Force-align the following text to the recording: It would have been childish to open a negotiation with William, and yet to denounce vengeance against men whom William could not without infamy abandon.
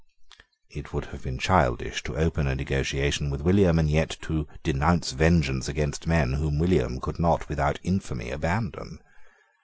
It 0.71 0.91
would 0.93 1.05
have 1.13 1.21
been 1.21 1.37
childish 1.37 2.01
to 2.05 2.15
open 2.17 2.47
a 2.47 2.55
negotiation 2.55 3.29
with 3.29 3.43
William, 3.43 3.77
and 3.77 3.87
yet 3.87 4.17
to 4.21 4.47
denounce 4.63 5.11
vengeance 5.11 5.67
against 5.69 6.07
men 6.07 6.33
whom 6.33 6.57
William 6.57 6.99
could 6.99 7.19
not 7.19 7.47
without 7.47 7.77
infamy 7.83 8.31
abandon. 8.31 8.97